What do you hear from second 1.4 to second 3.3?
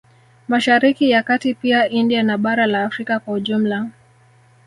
pia India na bara la Afrika